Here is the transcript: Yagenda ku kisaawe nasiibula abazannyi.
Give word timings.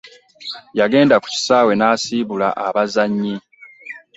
Yagenda 0.79 1.15
ku 1.21 1.27
kisaawe 1.33 1.73
nasiibula 1.79 2.47
abazannyi. 2.67 3.35